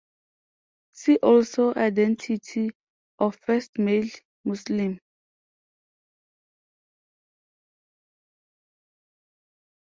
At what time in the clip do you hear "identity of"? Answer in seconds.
1.75-3.35